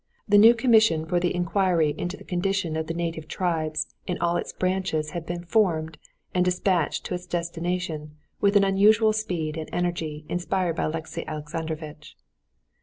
[0.27, 4.35] The new commission for the inquiry into the condition of the native tribes in all
[4.35, 5.99] its branches had been formed
[6.33, 12.17] and despatched to its destination with an unusual speed and energy inspired by Alexey Alexandrovitch.